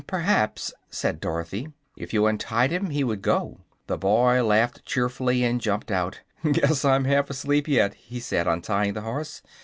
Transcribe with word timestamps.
"Perhaps," 0.07 0.73
said 0.89 1.19
Dorothy, 1.19 1.67
"if 1.95 2.11
you 2.11 2.25
untied 2.25 2.71
him, 2.71 2.89
he 2.89 3.03
would 3.03 3.21
go." 3.21 3.59
The 3.85 3.99
boy 3.99 4.43
laughed 4.43 4.83
cheerfully 4.83 5.43
and 5.43 5.61
jumped 5.61 5.91
out. 5.91 6.21
"Guess 6.53 6.83
I'm 6.83 7.03
half 7.05 7.29
asleep 7.29 7.67
yet," 7.67 7.93
he 7.93 8.19
said, 8.19 8.47
untying 8.47 8.93
the 8.93 9.01
horse. 9.01 9.43